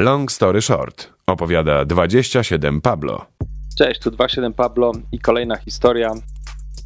[0.00, 3.26] Long story short, opowiada 27 Pablo.
[3.78, 6.10] Cześć, tu 27 Pablo i kolejna historia,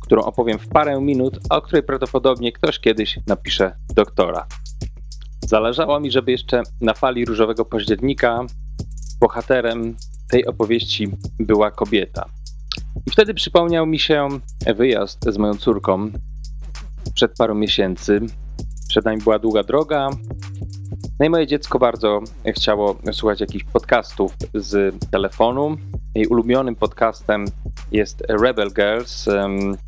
[0.01, 4.47] którą opowiem w parę minut, a o której prawdopodobnie ktoś kiedyś napisze doktora.
[5.41, 8.47] Zależało mi, żeby jeszcze na fali różowego października
[9.21, 9.97] bohaterem
[10.31, 12.25] tej opowieści była kobieta.
[13.07, 14.29] I wtedy przypomniał mi się
[14.77, 16.11] wyjazd z moją córką
[17.15, 18.21] przed parą miesięcy.
[18.89, 20.11] Przed nami była długa droga,
[21.21, 25.77] no i moje dziecko bardzo chciało słuchać jakichś podcastów z telefonu.
[26.15, 27.45] Jej ulubionym podcastem
[27.93, 29.29] jest Rebel Girls,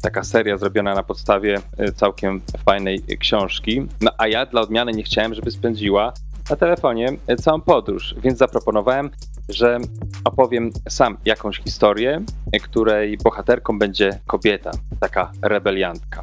[0.03, 3.87] taka seria zrobiona na podstawie e, całkiem fajnej książki.
[4.01, 6.13] No a ja dla odmiany nie chciałem, żeby spędziła
[6.51, 9.11] na telefonie e, całą podróż, więc zaproponowałem,
[9.49, 9.79] że
[10.25, 12.21] opowiem sam jakąś historię,
[12.53, 14.71] e, której bohaterką będzie kobieta,
[15.01, 16.23] taka rebeliantka.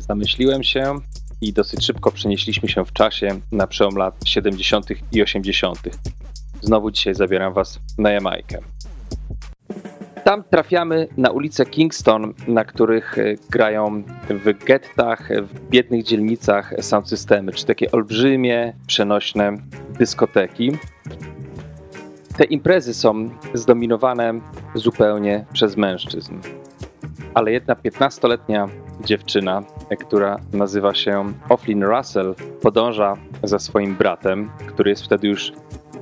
[0.00, 1.00] Zamyśliłem się,
[1.40, 4.86] i dosyć szybko przenieśliśmy się w czasie na przełom lat 70.
[5.12, 5.78] i 80.
[6.62, 8.58] Znowu dzisiaj zabieram Was na Jamajkę.
[10.24, 17.08] Tam trafiamy na ulice Kingston, na których e, grają w gettach, w biednych dzielnicach sound
[17.08, 19.52] systemy, czy takie olbrzymie, przenośne
[19.98, 20.72] dyskoteki.
[22.36, 24.40] Te imprezy są zdominowane
[24.74, 26.34] zupełnie przez mężczyzn.
[27.34, 28.68] Ale jedna 15-letnia
[29.04, 29.62] dziewczyna,
[29.98, 35.52] która nazywa się Oflin Russell, podąża za swoim bratem, który jest wtedy już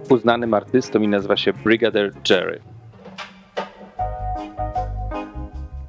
[0.09, 2.61] uznanym artystą i nazywa się Brigadier Jerry.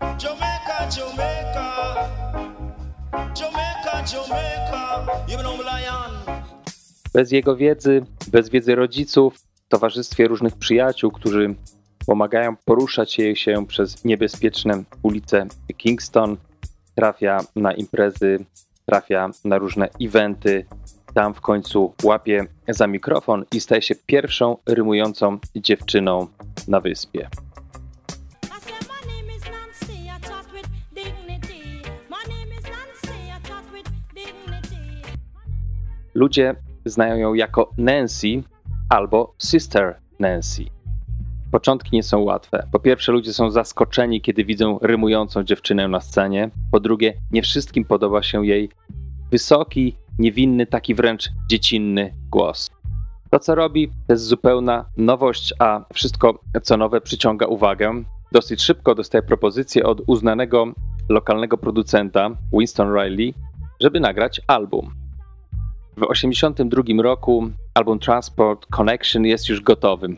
[0.02, 1.96] Jamaica, Jamaica,
[3.42, 4.56] Jamaica, Jamaica,
[7.16, 11.56] bez jego wiedzy, bez wiedzy rodziców, w towarzystwie różnych przyjaciół, którzy
[12.06, 16.38] pomagają poruszać jej się przez niebezpieczne ulice Kingston,
[16.96, 18.46] trafia na imprezy,
[18.86, 20.66] trafia na różne eventy.
[21.14, 26.28] Tam w końcu łapie za mikrofon i staje się pierwszą rymującą dziewczyną
[26.68, 27.30] na wyspie.
[36.14, 36.56] Ludzie
[36.86, 38.44] znają ją jako Nancy
[38.90, 40.75] albo Sister Nancy.
[41.56, 42.68] Początki nie są łatwe.
[42.72, 46.50] Po pierwsze, ludzie są zaskoczeni, kiedy widzą rymującą dziewczynę na scenie.
[46.72, 48.70] Po drugie, nie wszystkim podoba się jej
[49.32, 52.72] wysoki, niewinny, taki wręcz dziecinny głos.
[53.32, 58.04] To, co robi, to jest zupełna nowość, a wszystko, co nowe, przyciąga uwagę.
[58.32, 60.66] Dosyć szybko dostaje propozycję od uznanego
[61.10, 63.34] lokalnego producenta Winston Riley,
[63.82, 64.90] żeby nagrać album.
[65.98, 70.18] W 1982 roku album Transport Connection jest już gotowym.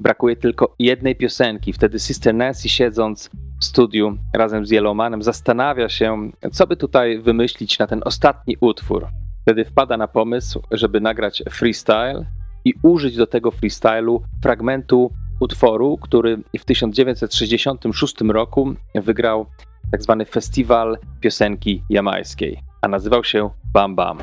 [0.00, 1.72] Brakuje tylko jednej piosenki.
[1.72, 7.78] Wtedy Sister Nancy siedząc w studiu razem z Yellowmanem zastanawia się, co by tutaj wymyślić
[7.78, 9.06] na ten ostatni utwór.
[9.42, 12.26] Wtedy wpada na pomysł, żeby nagrać freestyle
[12.64, 19.46] i użyć do tego freestylu fragmentu utworu, który w 1966 roku wygrał
[19.90, 24.18] tak zwany festiwal piosenki jamańskiej, a nazywał się Bam Bam.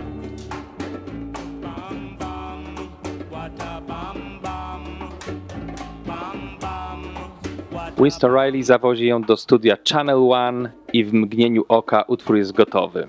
[7.97, 13.07] Winston Riley zawozi ją do studia Channel One i w mgnieniu oka utwór jest gotowy.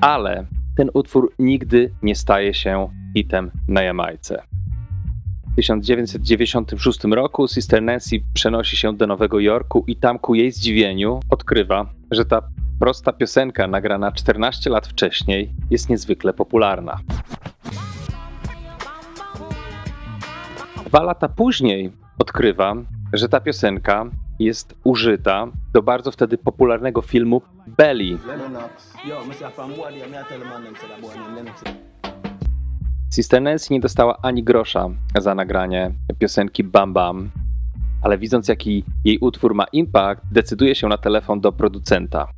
[0.00, 0.46] Ale
[0.76, 4.42] ten utwór nigdy nie staje się hitem na Jamajce.
[5.52, 11.20] W 1996 roku Sister Nancy przenosi się do Nowego Jorku i tam ku jej zdziwieniu
[11.30, 12.42] odkrywa, że ta
[12.80, 16.98] prosta piosenka nagrana 14 lat wcześniej jest niezwykle popularna.
[20.86, 22.74] Dwa lata później odkrywa,
[23.12, 24.06] że ta piosenka
[24.38, 28.18] jest użyta do bardzo wtedy popularnego filmu Belly.
[33.10, 37.30] Sister Nancy nie dostała ani grosza za nagranie piosenki Bam Bam,
[38.02, 42.28] ale widząc jaki jej utwór ma impact, decyduje się na telefon do producenta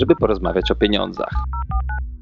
[0.00, 1.30] żeby porozmawiać o pieniądzach.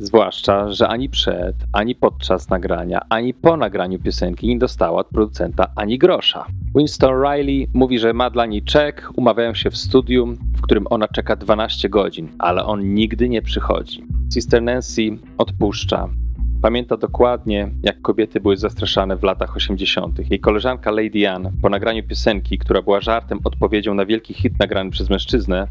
[0.01, 5.67] Zwłaszcza, że ani przed, ani podczas nagrania, ani po nagraniu piosenki nie dostała od producenta
[5.77, 6.47] ani grosza.
[6.77, 11.09] Winston Riley mówi, że ma dla niej czek, umawiają się w studium, w którym ona
[11.09, 14.05] czeka 12 godzin, ale on nigdy nie przychodzi.
[14.33, 15.03] Sister Nancy
[15.39, 16.09] odpuszcza.
[16.63, 20.31] Pamięta dokładnie, jak kobiety były zastraszane w latach 80.
[20.31, 24.91] Jej koleżanka Lady Ann po nagraniu piosenki, która była żartem odpowiedzią na wielki hit nagrany
[24.91, 25.69] przez mężczyznę,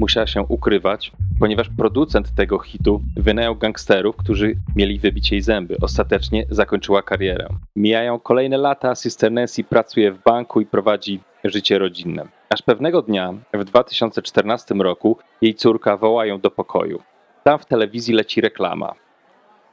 [0.00, 5.76] musiała się ukrywać, ponieważ producent tego hitu wynajął gangsterów, którzy mieli wybić jej zęby.
[5.82, 7.48] Ostatecznie zakończyła karierę.
[7.76, 12.28] Mijają kolejne lata, Sister Nancy pracuje w banku i prowadzi życie rodzinne.
[12.50, 17.02] Aż pewnego dnia, w 2014 roku, jej córka woła ją do pokoju.
[17.44, 18.94] Tam w telewizji leci reklama.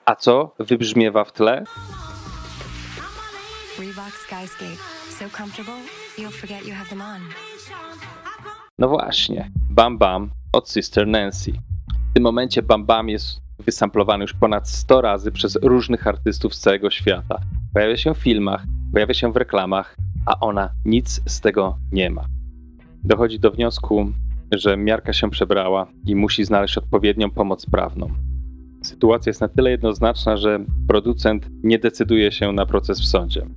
[0.05, 1.63] A co wybrzmiewa w tle?
[3.79, 4.77] Reebok Skyscape.
[5.09, 5.81] So comfortable,
[6.17, 7.21] you'll forget you have them on.
[8.79, 11.51] No właśnie, Bam Bam od Sister Nancy.
[12.11, 16.59] W tym momencie Bam Bam jest wysamplowany już ponad 100 razy przez różnych artystów z
[16.59, 17.39] całego świata.
[17.73, 18.63] Pojawia się w filmach,
[18.93, 22.25] pojawia się w reklamach, a ona nic z tego nie ma.
[23.03, 24.11] Dochodzi do wniosku,
[24.51, 28.09] że miarka się przebrała i musi znaleźć odpowiednią pomoc prawną.
[28.83, 33.47] Sytuacja jest na tyle jednoznaczna, że producent nie decyduje się na proces w sądzie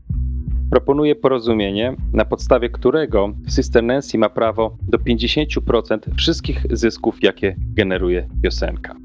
[0.70, 8.28] proponuje porozumienie, na podstawie którego Sister Nancy ma prawo do 50% wszystkich zysków, jakie generuje
[8.42, 8.96] piosenka.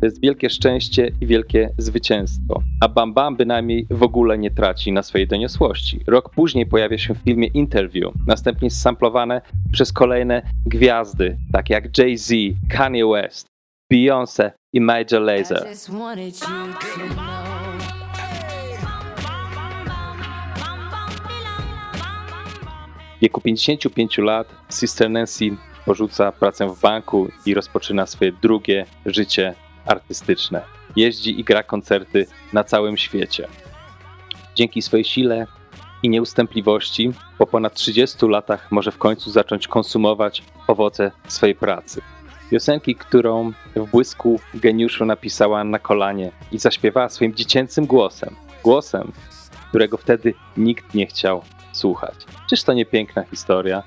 [0.00, 4.92] To jest wielkie szczęście i wielkie zwycięstwo, a Bam Bam bynajmniej w ogóle nie traci
[4.92, 6.00] na swojej doniosłości.
[6.06, 9.40] Rok później pojawia się w filmie Interview, następnie samplowane
[9.72, 12.32] przez kolejne gwiazdy, takie jak Jay-Z,
[12.70, 13.46] Kanye West,
[13.92, 15.66] Beyoncé i Major Lazer.
[23.18, 29.54] W wieku 55 lat Sister Nancy porzuca pracę w banku i rozpoczyna swoje drugie życie
[29.86, 30.62] artystyczne.
[30.96, 33.48] Jeździ i gra koncerty na całym świecie.
[34.54, 35.46] Dzięki swojej sile
[36.02, 42.02] i nieustępliwości po ponad 30 latach może w końcu zacząć konsumować owoce swojej pracy.
[42.50, 48.34] Piosenki, którą w błysku geniuszu napisała na kolanie i zaśpiewała swoim dziecięcym głosem.
[48.64, 49.12] Głosem,
[49.68, 51.42] którego wtedy nikt nie chciał
[51.78, 52.14] słuchać.
[52.50, 53.82] Czyż to nie piękna historia?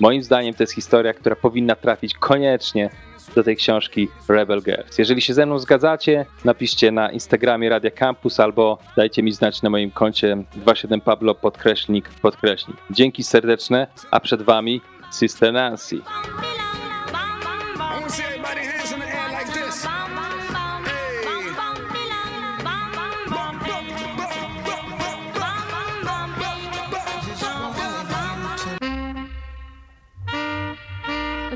[0.00, 2.90] Moim zdaniem to jest historia, która powinna trafić koniecznie
[3.34, 4.98] do tej książki Rebel Girls.
[4.98, 9.70] Jeżeli się ze mną zgadzacie, napiszcie na Instagramie Radia Campus albo dajcie mi znać na
[9.70, 12.76] moim koncie 27 Pablo podkreślnik podkreślnik.
[12.90, 14.80] Dzięki serdeczne, a przed wami
[15.12, 16.00] Sister Nancy.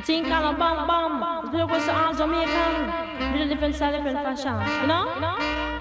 [0.05, 1.51] Think on a bum bum.
[1.51, 3.35] Play with some Jamaican.
[3.35, 4.55] Really different style, different fashion.
[4.81, 5.15] You know?
[5.15, 5.81] You know?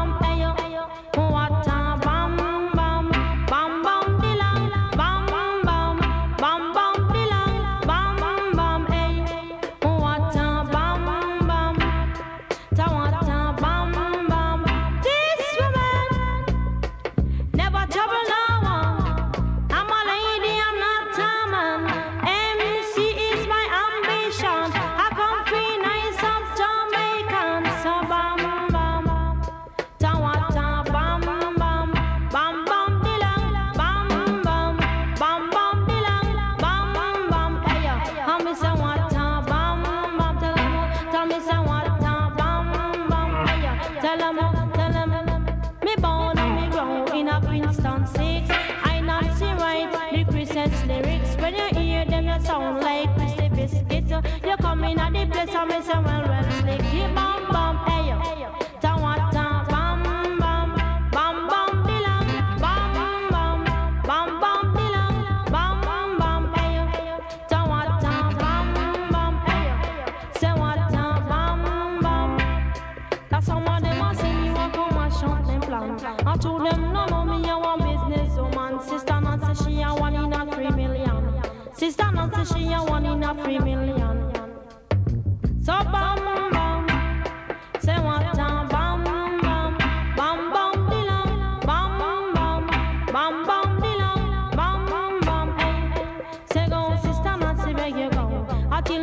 [55.91, 57.30] someone else, they give up.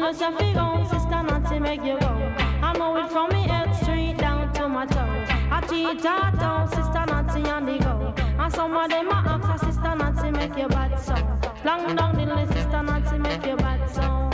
[0.09, 2.09] Cause if you go, sister, Nancy make you go.
[2.63, 5.27] I know it from me head straight down to my toe.
[5.51, 8.15] I teach her toe, sister, Nancy to on the go.
[8.43, 11.15] And some of them are ask her, sister, Nancy make you bad so.
[11.63, 14.31] Long down the list, sister, Nancy make you bad so.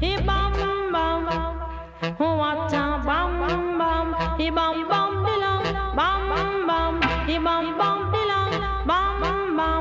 [0.00, 1.26] He bam bam bam,
[2.16, 8.52] what a bam bam, he bam bam belong, bam bam, he bam bam belong,
[8.86, 9.20] bam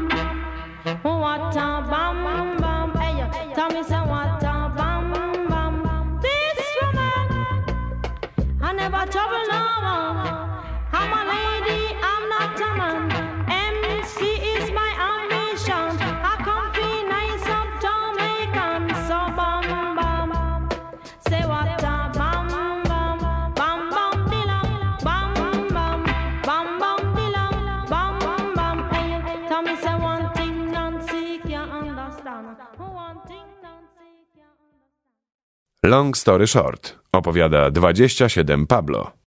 [0.10, 0.44] bam,
[1.04, 4.47] what a bam bam, hey, tell me some what.
[9.12, 10.28] Trouble no one.
[10.92, 13.02] I'm a lady, I'm not a man.
[13.50, 14.20] MC
[14.56, 15.92] is my ambition.
[16.32, 16.72] I come
[17.14, 18.82] nice up Jamaican.
[19.08, 19.64] So bam
[19.98, 20.70] bam.
[21.30, 22.48] Say what a bam bam.
[22.90, 23.50] Bam bam.
[23.60, 24.14] Bam bam.
[26.48, 27.00] Bam bam.
[27.92, 28.14] Bam
[28.56, 28.78] bam.
[28.92, 32.58] Hey, tell me say one thing Nancy can't understand.
[32.78, 35.92] One thing Nancy can't understand.
[35.92, 36.96] Long story short.
[37.18, 39.18] Opowiada 27 Pablo.